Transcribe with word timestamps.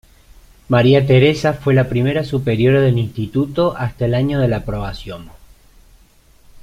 María 0.67 1.05
Teresa 1.05 1.53
fue 1.53 1.75
la 1.75 1.87
primera 1.87 2.23
superiora 2.23 2.81
del 2.81 2.97
instituto 2.97 3.75
hasta 3.77 4.05
el 4.05 4.15
año 4.15 4.39
de 4.39 4.47
la 4.47 4.57
aprobación. 4.57 5.29